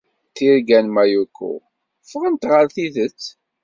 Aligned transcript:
Tirga 0.35 0.79
n 0.85 0.87
Mayuko 0.95 1.47
ffɣent 2.09 2.43
ɣer 2.51 2.65
tidet. 2.73 3.21